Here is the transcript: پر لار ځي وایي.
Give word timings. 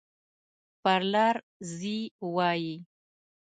پر 0.83 1.01
لار 1.13 1.35
ځي 1.77 1.97
وایي. 2.35 2.75